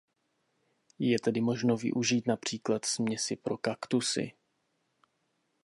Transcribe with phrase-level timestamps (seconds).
[0.99, 4.27] Je tedy možno využít například směsi pro kaktusy.